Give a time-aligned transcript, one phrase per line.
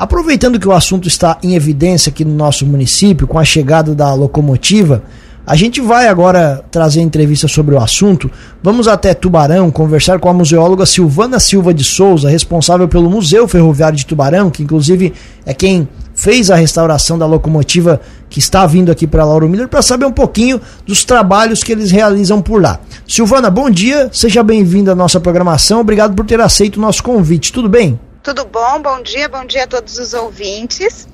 [0.00, 4.14] Aproveitando que o assunto está em evidência aqui no nosso município, com a chegada da
[4.14, 5.02] locomotiva,
[5.46, 8.30] a gente vai agora trazer entrevista sobre o assunto.
[8.62, 13.98] Vamos até Tubarão conversar com a museóloga Silvana Silva de Souza, responsável pelo Museu Ferroviário
[13.98, 15.12] de Tubarão, que inclusive
[15.44, 19.82] é quem fez a restauração da locomotiva que está vindo aqui para Lauro Miller, para
[19.82, 22.80] saber um pouquinho dos trabalhos que eles realizam por lá.
[23.06, 25.78] Silvana, bom dia, seja bem-vinda à nossa programação.
[25.78, 27.52] Obrigado por ter aceito o nosso convite.
[27.52, 28.00] Tudo bem?
[28.22, 28.82] Tudo bom?
[28.82, 31.08] Bom dia, bom dia a todos os ouvintes.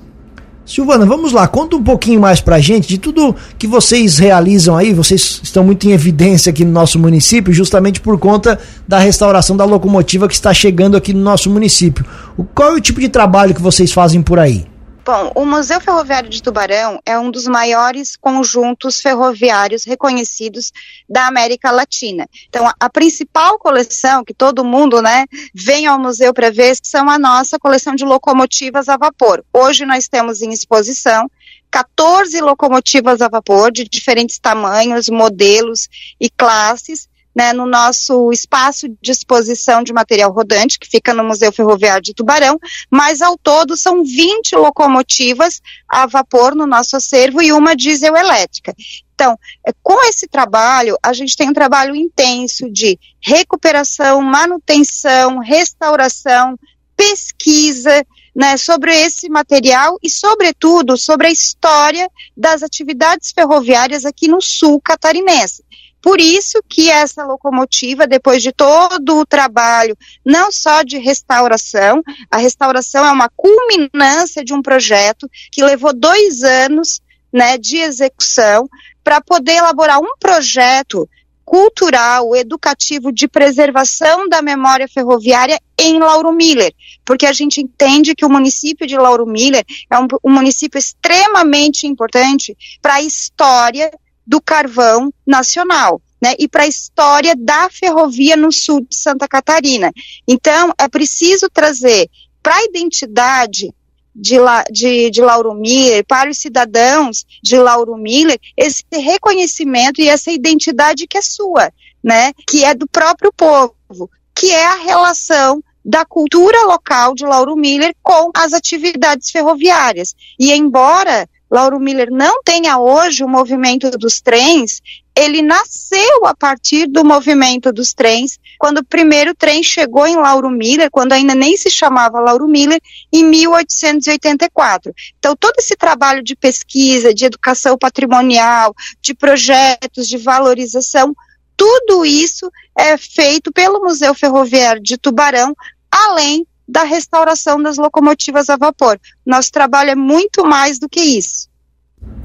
[0.65, 4.93] Silvana, vamos lá, conta um pouquinho mais pra gente de tudo que vocês realizam aí.
[4.93, 9.63] Vocês estão muito em evidência aqui no nosso município, justamente por conta da restauração da
[9.63, 12.05] locomotiva que está chegando aqui no nosso município.
[12.53, 14.67] Qual é o tipo de trabalho que vocês fazem por aí?
[15.07, 20.73] Bom, o Museu Ferroviário de Tubarão é um dos maiores conjuntos ferroviários reconhecidos
[21.07, 22.27] da América Latina.
[22.49, 25.23] Então, a, a principal coleção que todo mundo, né,
[25.55, 29.45] vem ao museu para ver são a nossa coleção de locomotivas a vapor.
[29.53, 31.31] Hoje nós temos em exposição
[31.71, 35.87] 14 locomotivas a vapor de diferentes tamanhos, modelos
[36.19, 37.06] e classes
[37.37, 42.11] né, no nosso espaço de exposição de material rodante, que fica no Museu Ferroviário de
[42.11, 42.57] Tubarão,
[42.89, 48.73] mas ao todo são 20 locomotivas a vapor no nosso acervo e uma diesel elétrica.
[49.13, 56.57] Então, é, com esse trabalho, a gente tem um trabalho intenso de recuperação, manutenção, restauração,
[56.95, 58.03] pesquisa,
[58.35, 64.81] né, sobre esse material e, sobretudo, sobre a história das atividades ferroviárias aqui no sul
[64.81, 65.63] catarinense.
[66.01, 72.37] Por isso que essa locomotiva, depois de todo o trabalho, não só de restauração, a
[72.37, 77.01] restauração é uma culminância de um projeto que levou dois anos
[77.33, 78.69] né, de execução
[79.03, 81.09] para poder elaborar um projeto
[81.47, 86.73] cultural, educativo de preservação da memória ferroviária em Lauro Miller,
[87.05, 91.87] porque a gente entende que o município de Lauro Miller é um, um município extremamente
[91.87, 93.89] importante para a história
[94.27, 96.01] do carvão nacional.
[96.19, 99.91] Né, e para a história da ferrovia no sul de Santa Catarina.
[100.27, 102.09] Então, é preciso trazer
[102.41, 103.71] para a identidade
[104.15, 110.07] de, La, de, de Lauro Miller, para os cidadãos de Lauro Miller, esse reconhecimento e
[110.07, 111.71] essa identidade que é sua,
[112.03, 117.55] né, que é do próprio povo, que é a relação da cultura local de Lauro
[117.55, 120.15] Miller com as atividades ferroviárias.
[120.37, 124.81] E embora Lauro Miller não tenha hoje o movimento dos trens,
[125.15, 130.49] ele nasceu a partir do movimento dos trens, quando o primeiro trem chegou em Lauro
[130.49, 132.79] Miller, quando ainda nem se chamava Lauro Miller,
[133.11, 134.93] em 1884.
[135.17, 141.15] Então, todo esse trabalho de pesquisa, de educação patrimonial, de projetos de valorização,
[141.55, 145.55] tudo isso é feito pelo Museu Ferroviário de Tubarão,
[145.91, 148.99] além da restauração das locomotivas a vapor.
[149.25, 151.47] Nosso trabalho é muito mais do que isso.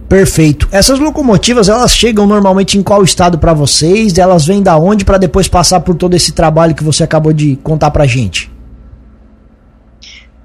[0.08, 0.68] Perfeito.
[0.70, 4.18] Essas locomotivas, elas chegam normalmente em qual estado para vocês?
[4.18, 7.56] Elas vêm da onde para depois passar por todo esse trabalho que você acabou de
[7.56, 8.50] contar pra gente?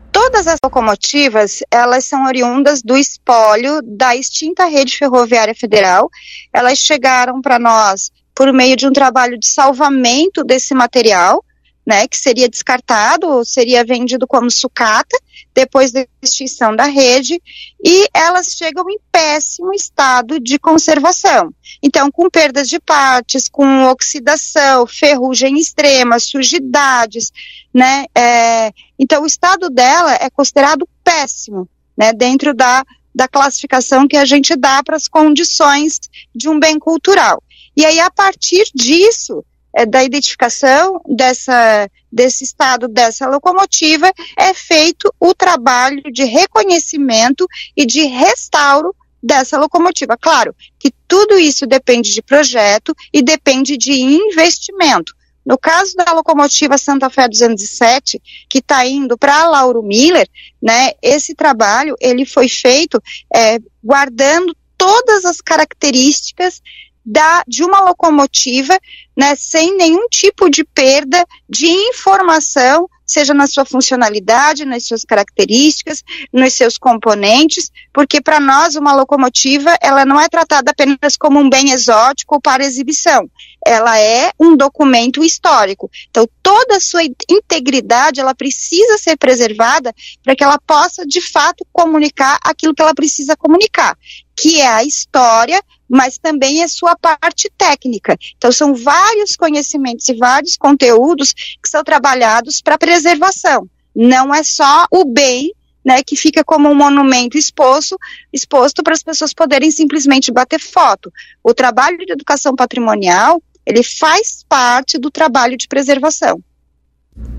[0.10, 6.10] Todas as locomotivas, elas são oriundas do espólio da extinta rede ferroviária federal.
[6.54, 11.44] Elas chegaram para nós por meio de um trabalho de salvamento desse material
[11.88, 15.18] né, que seria descartado ou seria vendido como sucata
[15.56, 17.42] depois da extinção da rede,
[17.82, 21.54] e elas chegam em péssimo estado de conservação.
[21.82, 27.32] Então, com perdas de partes, com oxidação, ferrugem extrema, sujidades,
[27.74, 32.84] né, é, então o estado dela é considerado péssimo, né, dentro da,
[33.16, 36.02] da classificação que a gente dá para as condições
[36.36, 37.42] de um bem cultural.
[37.78, 39.46] E aí, a partir disso,
[39.78, 47.86] é, da identificação dessa, desse estado dessa locomotiva, é feito o trabalho de reconhecimento e
[47.86, 50.18] de restauro dessa locomotiva.
[50.18, 55.14] Claro que tudo isso depende de projeto e depende de investimento.
[55.46, 60.28] No caso da locomotiva Santa Fé 207, que está indo para Lauro Miller,
[60.60, 63.00] né, esse trabalho ele foi feito
[63.34, 66.62] é, guardando todas as características
[67.08, 68.78] da, de uma locomotiva,
[69.16, 76.04] né, sem nenhum tipo de perda de informação, seja na sua funcionalidade, nas suas características,
[76.34, 81.50] nos seus componentes, porque para nós uma locomotiva, ela não é tratada apenas como um
[81.50, 83.30] bem exótico para exibição,
[83.66, 85.90] ela é um documento histórico.
[86.10, 91.66] Então, toda a sua integridade, ela precisa ser preservada para que ela possa, de fato,
[91.72, 93.98] comunicar aquilo que ela precisa comunicar,
[94.36, 98.18] que é a história mas também é sua parte técnica.
[98.38, 103.68] Então, são vários conhecimentos e vários conteúdos que são trabalhados para preservação.
[103.96, 105.52] Não é só o bem
[105.88, 107.98] né, que fica como um monumento exposto,
[108.32, 111.10] exposto para as pessoas poderem simplesmente bater foto.
[111.42, 116.42] O trabalho de educação patrimonial, ele faz parte do trabalho de preservação.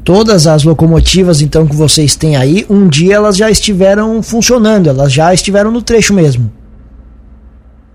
[0.02, 5.12] Todas as locomotivas, então, que vocês têm aí, um dia elas já estiveram funcionando, elas
[5.12, 6.50] já estiveram no trecho mesmo.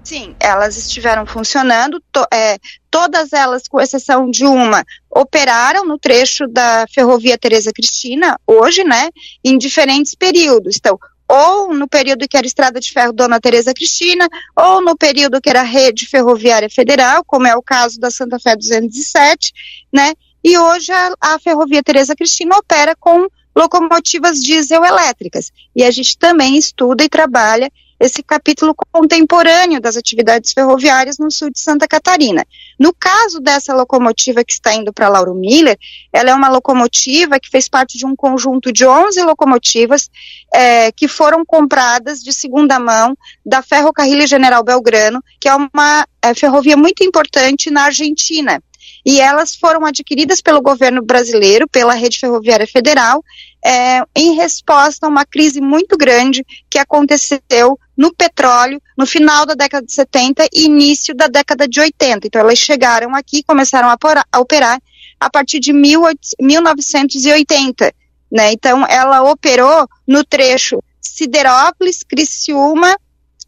[0.04, 2.58] Sim, elas estiveram funcionando, to, é,
[2.92, 9.10] todas elas, com exceção de uma, operaram no trecho da ferrovia Tereza Cristina, hoje, né,
[9.44, 10.76] em diferentes períodos.
[10.76, 15.40] Então, ou no período que era Estrada de Ferro Dona Tereza Cristina, ou no período
[15.40, 19.54] que era Rede Ferroviária Federal, como é o caso da Santa Fé 207,
[19.92, 20.14] né,
[20.44, 25.52] e hoje a, a Ferrovia Tereza Cristina opera com locomotivas diesel elétricas.
[25.74, 27.72] E a gente também estuda e trabalha
[28.04, 32.46] esse capítulo contemporâneo das atividades ferroviárias no sul de Santa Catarina.
[32.78, 35.78] No caso dessa locomotiva que está indo para Lauro Miller,
[36.12, 40.12] ela é uma locomotiva que fez parte de um conjunto de 11 locomotivas
[40.54, 43.16] é, que foram compradas de segunda mão
[43.46, 48.62] da Ferrocarril General Belgrano, que é uma é, ferrovia muito importante na Argentina
[49.06, 53.24] e elas foram adquiridas pelo governo brasileiro, pela Rede Ferroviária Federal,
[53.66, 59.54] é, em resposta a uma crise muito grande que aconteceu no petróleo no final da
[59.54, 62.28] década de 70 e início da década de 80.
[62.28, 63.98] Então elas chegaram aqui e começaram a,
[64.32, 64.82] a, operar
[65.20, 67.94] a partir de 18, 1980.
[68.32, 68.52] Né?
[68.52, 72.98] Então ela operou no trecho Siderópolis, Criciúma,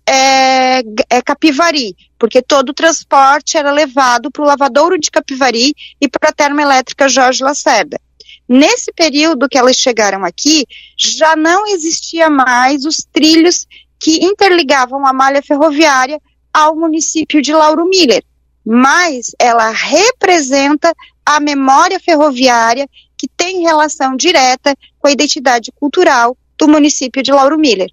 [0.08, 0.80] é,
[1.10, 6.30] é, Capivari, porque todo o transporte era levado para o lavadouro de Capivari e para
[6.30, 8.00] a termoelétrica Jorge Lacerda.
[8.48, 10.66] Nesse período que elas chegaram aqui,
[10.98, 13.66] já não existia mais os trilhos
[14.00, 16.20] que interligavam a malha ferroviária
[16.54, 18.24] ao município de Lauro Miller,
[18.64, 20.94] mas ela representa
[21.26, 22.88] a memória ferroviária
[23.18, 27.90] que tem relação direta com a identidade cultural do município de Lauro Miller.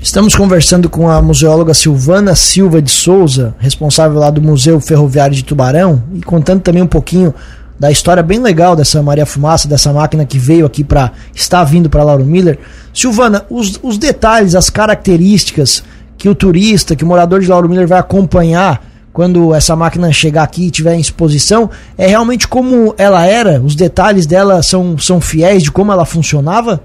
[0.00, 5.44] Estamos conversando com a museóloga Silvana Silva de Souza, responsável lá do Museu Ferroviário de
[5.44, 7.34] Tubarão, e contando também um pouquinho
[7.78, 11.90] da história bem legal dessa Maria Fumaça, dessa máquina que veio aqui para está vindo
[11.90, 12.58] para Lauro Miller.
[12.92, 15.82] Silvana, os, os detalhes, as características
[16.16, 18.82] que o turista, que o morador de Lauro Miller vai acompanhar
[19.12, 23.60] quando essa máquina chegar aqui e estiver em exposição, é realmente como ela era?
[23.62, 26.82] Os detalhes dela são, são fiéis de como ela funcionava?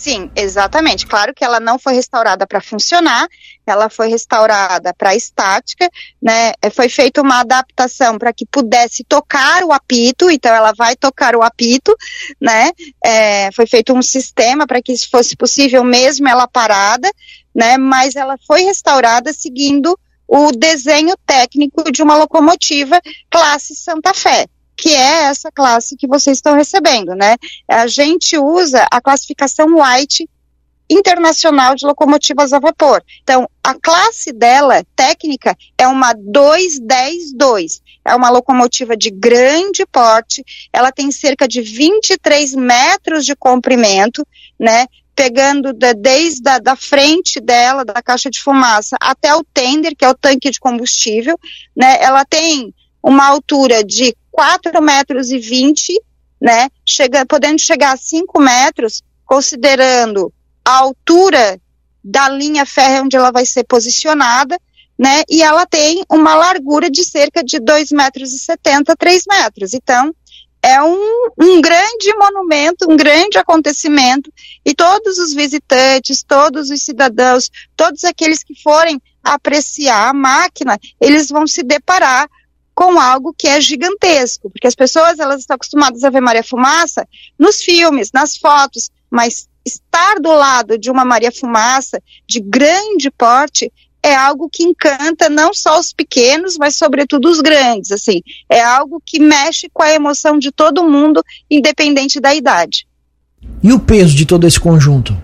[0.00, 1.06] Sim, exatamente.
[1.06, 3.28] Claro que ela não foi restaurada para funcionar,
[3.66, 5.86] ela foi restaurada para estática,
[6.22, 6.54] né?
[6.62, 11.36] É, foi feita uma adaptação para que pudesse tocar o apito, então ela vai tocar
[11.36, 11.94] o apito,
[12.40, 12.70] né?
[13.04, 17.12] É, foi feito um sistema para que isso fosse possível mesmo ela parada,
[17.54, 17.76] né?
[17.76, 22.98] Mas ela foi restaurada seguindo o desenho técnico de uma locomotiva
[23.30, 24.46] classe Santa Fé
[24.80, 27.36] que é essa classe que vocês estão recebendo, né?
[27.68, 30.26] A gente usa a classificação White
[30.88, 33.04] internacional de locomotivas a vapor.
[33.22, 37.82] Então, a classe dela, técnica, é uma 2102.
[38.04, 40.42] É uma locomotiva de grande porte,
[40.72, 44.26] ela tem cerca de 23 metros de comprimento,
[44.58, 44.86] né?
[45.14, 50.08] Pegando desde a da frente dela, da caixa de fumaça, até o tender, que é
[50.08, 51.38] o tanque de combustível,
[51.76, 51.98] né?
[52.00, 56.00] Ela tem uma altura de 4 metros e 20,
[56.40, 60.32] né, chega, podendo chegar a 5 metros, considerando
[60.64, 61.60] a altura
[62.02, 64.58] da linha férrea onde ela vai ser posicionada,
[64.98, 69.74] né, e ela tem uma largura de cerca de 2 metros 70, 3 metros.
[69.74, 70.14] Então,
[70.62, 74.30] é um, um grande monumento, um grande acontecimento,
[74.64, 81.28] e todos os visitantes, todos os cidadãos, todos aqueles que forem apreciar a máquina, eles
[81.28, 82.28] vão se deparar
[82.80, 87.06] com algo que é gigantesco, porque as pessoas elas estão acostumadas a ver Maria Fumaça
[87.38, 93.70] nos filmes, nas fotos, mas estar do lado de uma Maria Fumaça de grande porte
[94.02, 98.98] é algo que encanta não só os pequenos, mas sobretudo os grandes, assim, é algo
[99.04, 102.86] que mexe com a emoção de todo mundo, independente da idade.
[103.62, 105.14] E o peso de todo esse conjunto?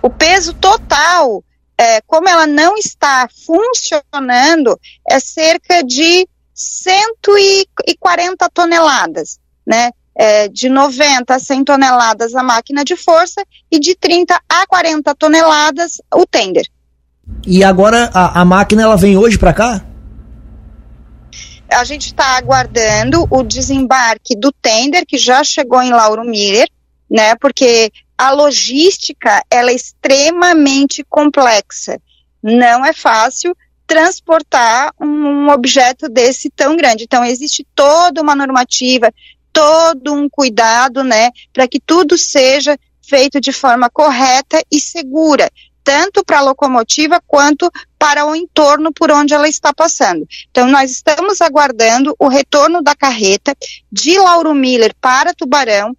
[0.00, 1.44] O peso total
[1.78, 9.92] é, como ela não está funcionando, é cerca de 140 toneladas, né?
[10.20, 15.14] É, de 90 a 100 toneladas a máquina de força e de 30 a 40
[15.14, 16.66] toneladas o tender.
[17.46, 19.84] E agora a, a máquina ela vem hoje para cá?
[21.70, 26.68] A gente está aguardando o desembarque do tender que já chegou em Lauro Miller,
[27.08, 27.36] né?
[27.36, 32.00] Porque a logística ela é extremamente complexa.
[32.42, 33.56] Não é fácil
[33.86, 37.04] transportar um objeto desse tão grande.
[37.04, 39.10] Então existe toda uma normativa,
[39.52, 45.50] todo um cuidado, né, para que tudo seja feito de forma correta e segura,
[45.82, 50.26] tanto para a locomotiva quanto para o entorno por onde ela está passando.
[50.50, 53.56] Então, nós estamos aguardando o retorno da carreta
[53.90, 55.94] de Lauro Miller para Tubarão.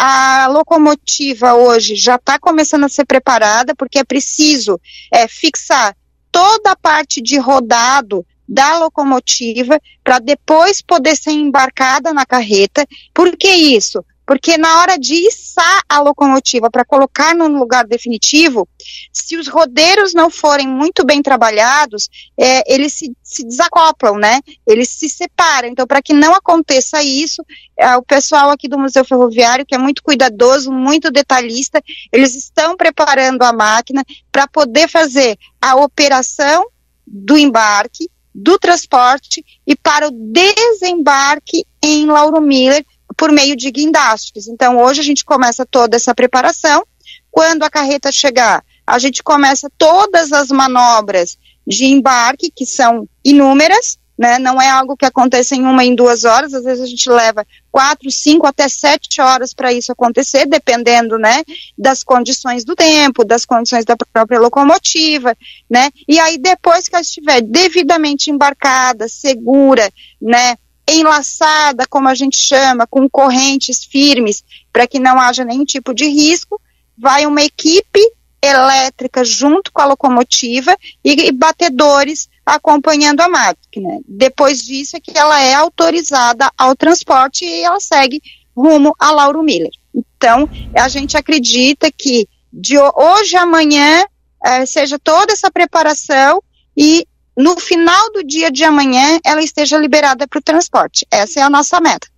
[0.00, 4.80] A locomotiva hoje já está começando a ser preparada, porque é preciso
[5.12, 5.92] é, fixar
[6.30, 12.86] toda a parte de rodado da locomotiva para depois poder ser embarcada na carreta.
[13.12, 14.04] Por que isso?
[14.28, 18.68] Porque na hora de içar a locomotiva para colocar num lugar definitivo,
[19.10, 24.40] se os rodeiros não forem muito bem trabalhados, é, eles se, se, desacoplam, né?
[24.66, 25.68] Eles se separam.
[25.68, 27.42] Então, para que não aconteça isso,
[27.74, 31.82] é, o pessoal aqui do Museu Ferroviário, que é muito cuidadoso, muito detalhista,
[32.12, 36.66] eles estão preparando a máquina para poder fazer a operação
[37.06, 42.84] do embarque, do transporte e para o desembarque em Lauro Miller,
[43.16, 44.48] por meio de guindastes.
[44.48, 46.84] Então, hoje a gente começa toda essa preparação.
[47.30, 51.36] Quando a carreta chegar, a gente começa todas as manobras
[51.66, 54.38] de embarque, que são inúmeras, né?
[54.38, 57.46] Não é algo que acontece em uma, em duas horas, às vezes a gente leva
[57.70, 61.44] quatro, cinco, até sete horas para isso acontecer, dependendo, né,
[61.76, 65.36] das condições do tempo, das condições da própria locomotiva,
[65.70, 65.90] né?
[66.08, 69.88] E aí, depois que ela estiver devidamente embarcada, segura,
[70.20, 70.56] né,
[70.88, 76.06] enlaçada, como a gente chama, com correntes firmes, para que não haja nenhum tipo de
[76.06, 76.60] risco,
[76.96, 78.00] vai uma equipe
[78.42, 84.00] elétrica junto com a locomotiva e, e batedores acompanhando a máquina.
[84.06, 88.22] Depois disso é que ela é autorizada ao transporte e ela segue
[88.56, 89.70] rumo a Lauro Miller.
[89.94, 94.04] Então, a gente acredita que de hoje a amanhã
[94.44, 96.42] eh, seja toda essa preparação
[96.76, 97.06] e
[97.38, 101.06] no final do dia de amanhã ela esteja liberada para o transporte.
[101.08, 102.08] Essa é a nossa meta.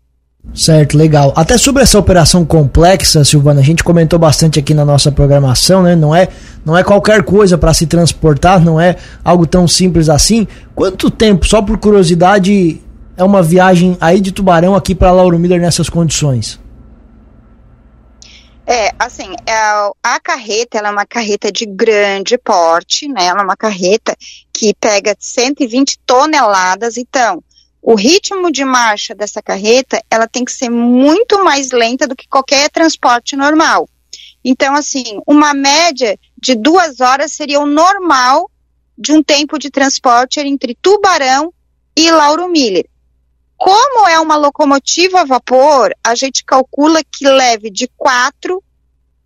[0.54, 1.34] Certo, legal.
[1.36, 5.94] Até sobre essa operação complexa, Silvana, a gente comentou bastante aqui na nossa programação, né?
[5.94, 6.28] Não é,
[6.64, 10.48] não é qualquer coisa para se transportar, não é algo tão simples assim.
[10.74, 12.80] Quanto tempo, só por curiosidade,
[13.14, 16.58] é uma viagem aí de Tubarão aqui para Lauro Miller nessas condições?
[18.72, 19.52] É, assim, é,
[20.00, 23.24] a carreta, ela é uma carreta de grande porte, né?
[23.24, 24.16] Ela é uma carreta
[24.52, 27.42] que pega 120 toneladas, então,
[27.82, 32.28] o ritmo de marcha dessa carreta, ela tem que ser muito mais lenta do que
[32.28, 33.88] qualquer transporte normal.
[34.44, 38.48] Então, assim, uma média de duas horas seria o normal
[38.96, 41.52] de um tempo de transporte entre Tubarão
[41.96, 42.86] e Lauro Miller.
[43.60, 48.64] Como é uma locomotiva a vapor, a gente calcula que leve de quatro,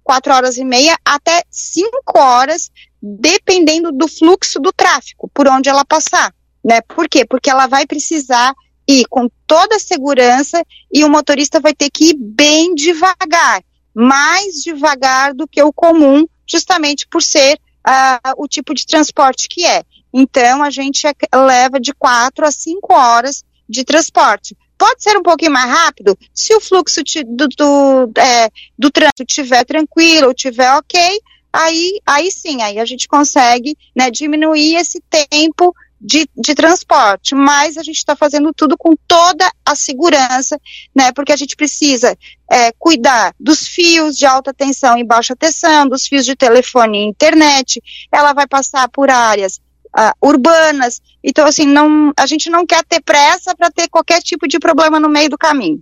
[0.03, 2.69] quatro horas e meia até cinco horas,
[3.01, 6.35] dependendo do fluxo do tráfego, por onde ela passar.
[6.65, 6.81] Né?
[6.81, 7.25] Por quê?
[7.25, 8.53] Porque ela vai precisar
[8.89, 13.63] ir com toda a segurança e o motorista vai ter que ir bem devagar,
[13.95, 19.65] mais devagar do que o comum, justamente por ser uh, o tipo de transporte que
[19.65, 19.85] é.
[20.13, 24.57] Então, a gente leva de quatro a cinco horas de transporte.
[24.77, 29.65] Pode ser um pouquinho mais rápido se o fluxo do, do, é, do trânsito estiver
[29.65, 31.21] tranquilo, estiver ok,
[31.53, 37.79] aí, aí sim, aí a gente consegue né, diminuir esse tempo de, de, transporte, mas
[37.79, 40.61] a gente está fazendo tudo com toda a segurança,
[40.95, 41.11] né?
[41.13, 42.15] Porque a gente precisa
[42.51, 47.09] é, cuidar dos fios de alta tensão e baixa tensão, dos fios de telefone e
[47.09, 47.83] internet.
[48.13, 49.59] Ela vai passar por áreas
[49.97, 51.01] uh, urbanas.
[51.23, 54.99] Então, assim, não, a gente não quer ter pressa para ter qualquer tipo de problema
[55.01, 55.81] no meio do caminho.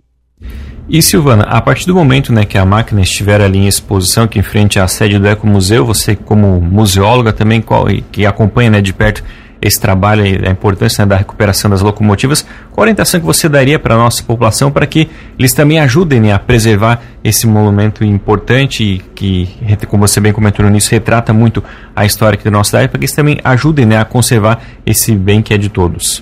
[0.87, 4.37] E Silvana, a partir do momento né, que a máquina estiver ali em exposição, que
[4.37, 8.93] em frente à sede do Ecomuseu, você como museóloga também qual, que acompanha né, de
[8.93, 9.23] perto
[9.63, 12.41] esse trabalho a importância né, da recuperação das locomotivas,
[12.71, 16.19] qual a orientação que você daria para a nossa população para que eles também ajudem
[16.19, 19.49] né, a preservar esse monumento importante e que,
[19.87, 21.63] como você bem comentou no início, retrata muito
[21.95, 25.15] a história aqui da nossa cidade, para que eles também ajudem né, a conservar esse
[25.15, 26.21] bem que é de todos?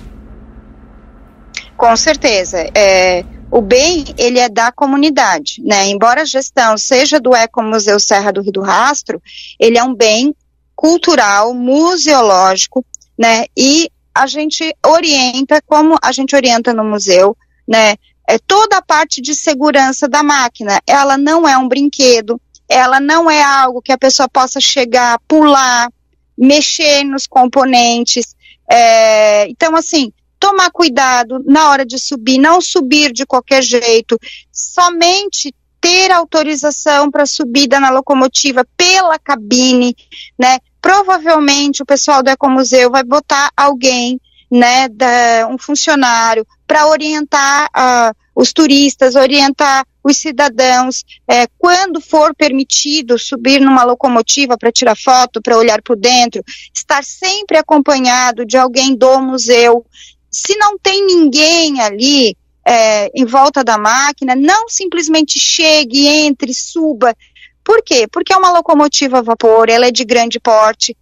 [1.76, 2.70] Com certeza.
[2.74, 5.88] É, o bem, ele é da comunidade, né?
[5.88, 9.20] Embora a gestão seja do Ecomuseu Serra do Rio do Rastro,
[9.58, 10.32] ele é um bem
[10.74, 12.84] cultural, museológico,
[13.22, 13.44] né?
[13.56, 17.36] E a gente orienta, como a gente orienta no museu,
[17.66, 17.94] né?
[18.28, 20.80] É toda a parte de segurança da máquina.
[20.84, 25.88] Ela não é um brinquedo, ela não é algo que a pessoa possa chegar, pular,
[26.36, 28.34] mexer nos componentes.
[28.68, 34.18] É, então, assim, tomar cuidado na hora de subir, não subir de qualquer jeito,
[34.50, 39.94] somente ter autorização para subida na locomotiva pela cabine,
[40.36, 40.58] né?
[40.82, 44.20] Provavelmente o pessoal do Ecomuseu vai botar alguém,
[44.50, 52.34] né, da, um funcionário, para orientar uh, os turistas, orientar os cidadãos, é, quando for
[52.34, 56.42] permitido subir numa locomotiva para tirar foto, para olhar por dentro,
[56.74, 59.86] estar sempre acompanhado de alguém do museu.
[60.28, 62.36] Se não tem ninguém ali
[62.66, 67.14] é, em volta da máquina, não simplesmente chegue, entre, suba.
[67.64, 68.06] Por quê?
[68.10, 70.96] Porque é uma locomotiva a vapor, ela é de grande porte,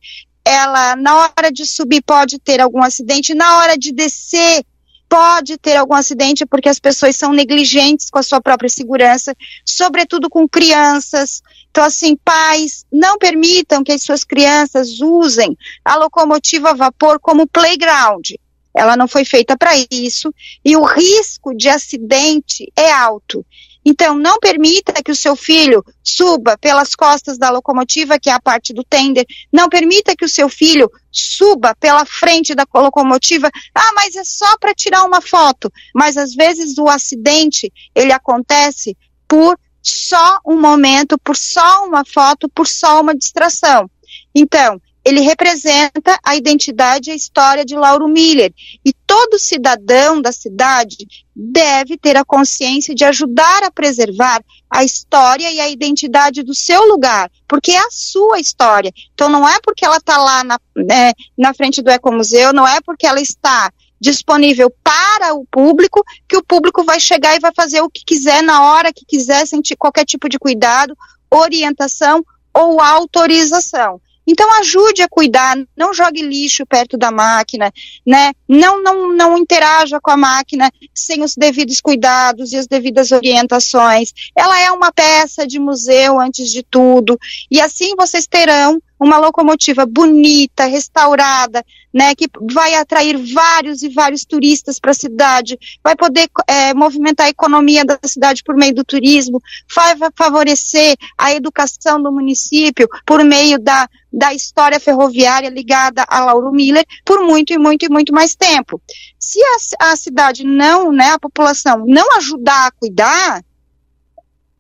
[0.45, 4.65] ela, na hora de subir, pode ter algum acidente, na hora de descer,
[5.09, 10.31] pode ter algum acidente porque as pessoas são negligentes com a sua própria segurança, sobretudo
[10.31, 11.43] com crianças.
[11.71, 17.47] Então, assim, pais, não permitam que as suas crianças usem a locomotiva a vapor como
[17.47, 18.31] playground.
[18.73, 20.33] Ela não foi feita para isso
[20.65, 23.45] e o risco de acidente é alto.
[23.85, 28.41] Então, não permita que o seu filho suba pelas costas da locomotiva, que é a
[28.41, 29.25] parte do tender.
[29.53, 33.51] Não permita que o seu filho suba pela frente da locomotiva.
[33.75, 35.73] Ah, mas é só para tirar uma foto.
[35.95, 38.97] Mas às vezes o acidente ele acontece
[39.27, 43.91] por só um momento, por só uma foto, por só uma distração.
[44.35, 48.53] Então, ele representa a identidade e a história de Lauro Miller.
[48.85, 55.51] E todo cidadão da cidade deve ter a consciência de ajudar a preservar a história
[55.51, 58.93] e a identidade do seu lugar, porque é a sua história.
[59.15, 62.81] Então não é porque ela está lá na, né, na frente do Ecomuseu, não é
[62.81, 67.83] porque ela está disponível para o público que o público vai chegar e vai fazer
[67.83, 70.97] o que quiser na hora que quiser, sem qualquer tipo de cuidado,
[71.31, 74.01] orientação ou autorização.
[74.27, 77.73] Então ajude a cuidar, não jogue lixo perto da máquina,
[78.07, 78.33] né?
[78.49, 84.13] Não, não, não interaja com a máquina sem os devidos cuidados e as devidas orientações.
[84.37, 87.19] Ela é uma peça de museu antes de tudo,
[87.51, 94.25] e assim vocês terão uma locomotiva bonita, restaurada, né, que vai atrair vários e vários
[94.25, 98.85] turistas para a cidade, vai poder é, movimentar a economia da cidade por meio do
[98.85, 99.41] turismo,
[99.75, 106.53] vai favorecer a educação do município por meio da, da história ferroviária ligada a Lauro
[106.53, 108.81] Miller por muito e muito e muito mais tempo.
[109.19, 113.43] Se a, a cidade não, né, a população não ajudar a cuidar,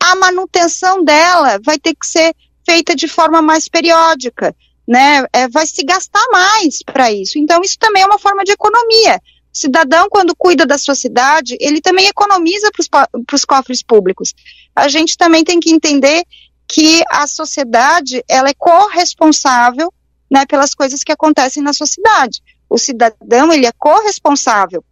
[0.02, 2.34] a manutenção dela vai ter que ser
[2.70, 4.54] feita de forma mais periódica,
[4.86, 5.26] né?
[5.32, 7.36] É, vai se gastar mais para isso.
[7.36, 9.20] Então, isso também é uma forma de economia.
[9.52, 14.32] O cidadão, quando cuida da sua cidade, ele também economiza para os cofres públicos.
[14.74, 16.22] A gente também tem que entender
[16.68, 19.92] que a sociedade ela é corresponsável
[20.30, 22.40] né, pelas coisas que acontecem na sua cidade.
[22.68, 24.84] O cidadão ele é corresponsável.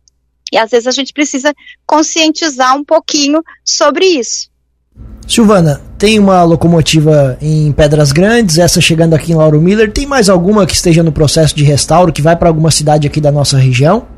[0.53, 1.55] E às vezes a gente precisa
[1.87, 4.51] conscientizar um pouquinho sobre isso.
[5.29, 9.93] Silvana, tem uma locomotiva em Pedras Grandes, essa chegando aqui em Lauro Miller.
[9.93, 13.21] Tem mais alguma que esteja no processo de restauro, que vai para alguma cidade aqui
[13.21, 14.09] da nossa região?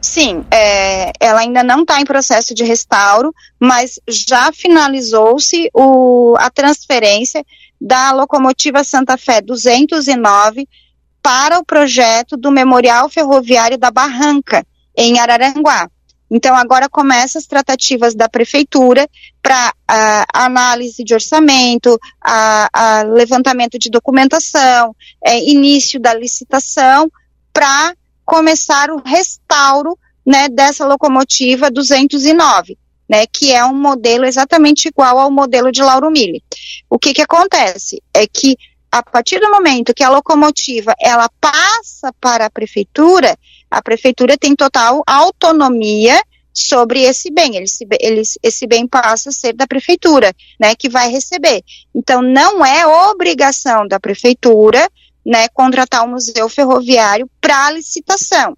[0.00, 5.68] Sim, é, ela ainda não está em processo de restauro, mas já finalizou-se
[6.38, 7.44] a transferência
[7.78, 10.66] da locomotiva Santa Fé 209
[11.22, 14.64] para o projeto do Memorial Ferroviário da Barranca,
[14.96, 15.86] em Araranguá.
[16.34, 19.06] Então, agora começam as tratativas da prefeitura
[19.42, 27.12] para uh, análise de orçamento, a, a levantamento de documentação, é, início da licitação,
[27.52, 32.78] para começar o restauro né, dessa locomotiva 209.
[33.06, 36.42] Né, que é um modelo exatamente igual ao modelo de Lauro Mille.
[36.88, 38.02] O que, que acontece?
[38.14, 38.56] É que
[38.92, 43.34] a partir do momento que a locomotiva ela passa para a prefeitura,
[43.70, 47.56] a prefeitura tem total autonomia sobre esse bem.
[47.56, 47.64] Ele,
[47.98, 51.62] ele, esse bem passa a ser da prefeitura, né, que vai receber.
[51.94, 54.86] Então, não é obrigação da prefeitura,
[55.24, 58.54] né, contratar o um museu ferroviário para licitação.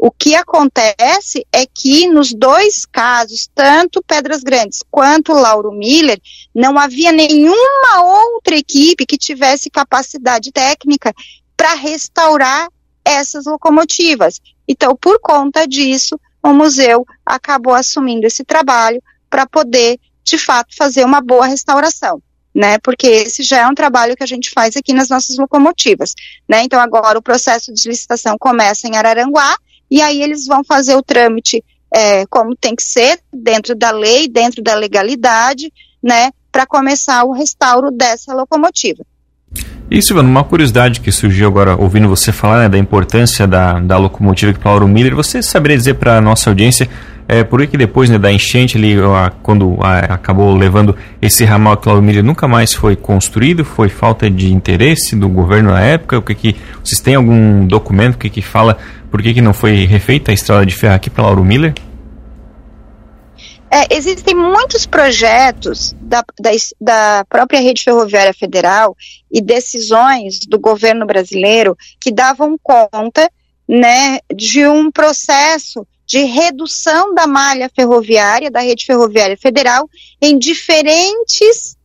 [0.00, 6.20] O que acontece é que nos dois casos, tanto Pedras Grandes quanto Lauro Miller,
[6.54, 11.12] não havia nenhuma outra equipe que tivesse capacidade técnica
[11.56, 12.68] para restaurar
[13.04, 14.40] essas locomotivas.
[14.68, 21.04] Então, por conta disso, o museu acabou assumindo esse trabalho para poder, de fato, fazer
[21.04, 22.22] uma boa restauração.
[22.54, 26.12] Né, porque esse já é um trabalho que a gente faz aqui nas nossas locomotivas,
[26.48, 26.62] né?
[26.62, 29.56] Então agora o processo de licitação começa em Araranguá
[29.90, 34.28] e aí eles vão fazer o trâmite é, como tem que ser, dentro da lei,
[34.28, 35.72] dentro da legalidade,
[36.02, 39.04] né, para começar o restauro dessa locomotiva.
[39.90, 43.96] E Silvano, uma curiosidade que surgiu agora ouvindo você falar né, da importância da, da
[43.96, 46.88] locomotiva que Lauro Miller, você saberia dizer para a nossa audiência
[47.28, 48.94] é, por que depois né, da enchente ali,
[49.42, 53.66] quando acabou levando esse ramal Miller nunca mais foi construído?
[53.66, 56.16] Foi falta de interesse do governo na época?
[56.16, 58.78] O que que, vocês têm algum documento que, que fala
[59.10, 61.74] por que, que não foi refeita a estrada de ferro aqui para Lauro Miller?
[63.70, 68.96] É, existem muitos projetos da, da, da, própria Rede Ferroviária Federal
[69.30, 73.30] e decisões do governo brasileiro que davam conta
[73.68, 79.86] né, de um processo de redução da malha ferroviária, da Rede Ferroviária Federal,
[80.22, 81.76] em diferentes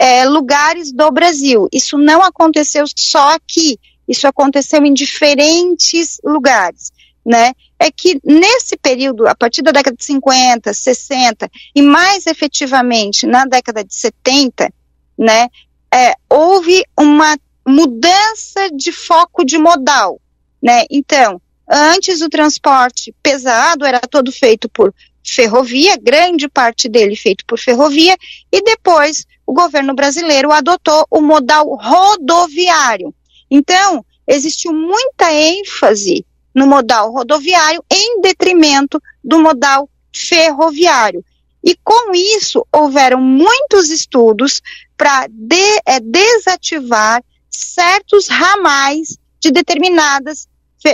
[0.00, 1.68] é, lugares do Brasil.
[1.72, 6.92] Isso não aconteceu só aqui, isso aconteceu em diferentes lugares.
[7.26, 7.52] Né?
[7.76, 13.44] É que nesse período, a partir da década de 50, 60 e mais efetivamente na
[13.44, 14.72] década de 70,
[15.18, 15.48] né,
[15.92, 20.20] é, houve uma mudança de foco de modal,
[20.60, 20.84] né?
[20.90, 21.40] Então,
[21.72, 28.16] antes o transporte pesado era todo feito por ferrovia, grande parte dele feito por ferrovia,
[28.52, 33.14] e depois o governo brasileiro adotou o modal rodoviário.
[33.50, 41.24] Então, existiu muita ênfase no modal rodoviário em detrimento do modal ferroviário.
[41.64, 44.60] E com isso, houveram muitos estudos
[44.96, 50.48] para de, é, desativar certos ramais de determinadas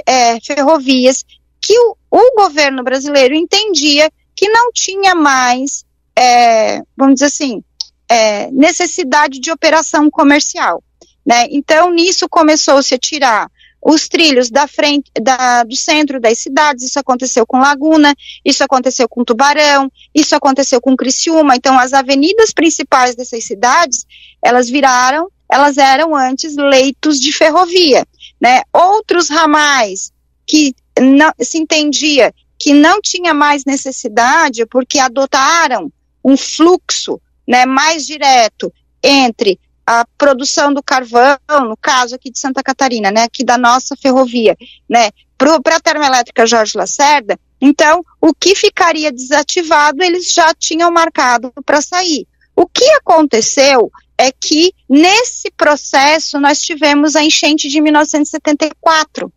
[0.07, 1.25] é, ferrovias
[1.61, 5.85] que o, o, governo brasileiro entendia que não tinha mais,
[6.17, 7.63] é, vamos dizer assim,
[8.09, 10.83] é, necessidade de operação comercial.
[11.27, 11.47] Né?
[11.51, 13.51] Então, nisso começou-se a tirar
[13.83, 19.09] os trilhos da frente, da, do centro das cidades, isso aconteceu com Laguna, isso aconteceu
[19.09, 24.05] com Tubarão, isso aconteceu com Criciúma, então as avenidas principais dessas cidades,
[24.43, 28.07] elas viraram, elas eram antes leitos de ferrovia,
[28.41, 28.63] né?
[28.73, 30.13] Outros ramais
[30.47, 35.93] que não, se entendia que não tinha mais necessidade porque adotaram
[36.25, 42.63] um fluxo, né, mais direto entre a produção do carvão, no caso aqui de Santa
[42.63, 44.57] Catarina, né, aqui da nossa ferrovia,
[44.89, 51.53] né, para a termoelétrica Jorge Lacerda, então o que ficaria desativado eles já tinham marcado
[51.65, 52.27] para sair.
[52.55, 59.33] O que aconteceu é que nesse processo nós tivemos a enchente de 1974.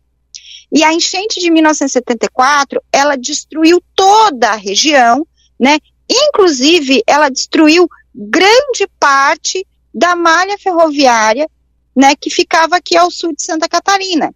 [0.74, 5.26] E a enchente de 1974, ela destruiu toda a região,
[5.60, 5.78] né?
[6.10, 11.48] Inclusive, ela destruiu grande parte da malha ferroviária,
[11.94, 14.34] né, que ficava aqui ao sul de Santa Catarina.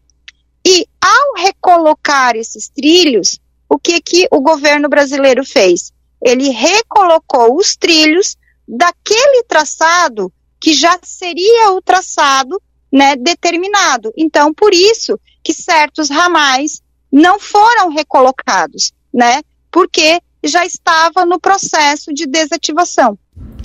[0.64, 5.92] E ao recolocar esses trilhos, o que que o governo brasileiro fez?
[6.22, 8.37] Ele recolocou os trilhos
[8.68, 10.32] daquele traçado
[10.66, 12.61] que já seria o traçado,
[12.92, 14.12] né, determinado.
[14.18, 19.42] Então, por isso que certos ramais não foram recolocados, né?
[19.70, 23.16] Porque já estava no processo de desativação.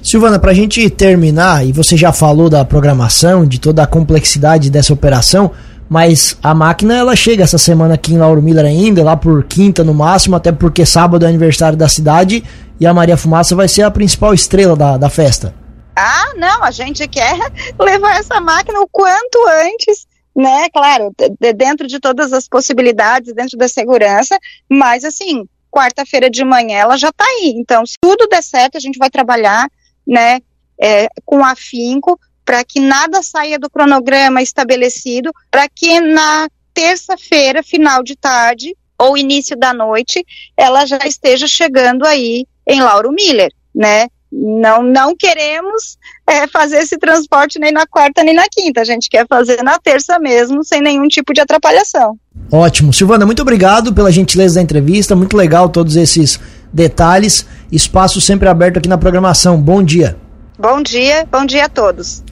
[0.03, 4.69] Silvana, para a gente terminar, e você já falou da programação, de toda a complexidade
[4.69, 5.49] dessa operação,
[5.89, 9.83] mas a máquina ela chega essa semana aqui em Lauro Miller ainda, lá por quinta
[9.83, 12.43] no máximo, até porque sábado é aniversário da cidade
[12.79, 15.60] e a Maria Fumaça vai ser a principal estrela da, da festa.
[16.01, 17.37] Ah, não, a gente quer
[17.79, 20.67] levar essa máquina o quanto antes, né?
[20.69, 24.37] Claro, de, dentro de todas as possibilidades, dentro da segurança,
[24.67, 27.53] mas assim, quarta-feira de manhã ela já está aí.
[27.55, 29.69] Então, se tudo der certo, a gente vai trabalhar
[30.05, 30.39] né,
[30.81, 38.01] é, com afinco, para que nada saia do cronograma estabelecido, para que na terça-feira, final
[38.01, 40.25] de tarde ou início da noite,
[40.57, 44.07] ela já esteja chegando aí em Lauro Miller, né?
[44.31, 48.81] Não, não queremos é, fazer esse transporte nem na quarta nem na quinta.
[48.81, 52.17] A gente quer fazer na terça mesmo, sem nenhum tipo de atrapalhação.
[52.51, 52.93] Ótimo.
[52.93, 55.15] Silvana, muito obrigado pela gentileza da entrevista.
[55.15, 56.39] Muito legal todos esses
[56.71, 57.45] detalhes.
[57.71, 59.59] Espaço sempre aberto aqui na programação.
[59.59, 60.17] Bom dia.
[60.57, 62.23] Bom dia, bom dia a todos.